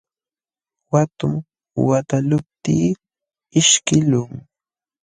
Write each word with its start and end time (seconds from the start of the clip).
Watum 0.91 1.33
wataqluptii 1.89 2.87
ishkiqlun. 3.59 4.31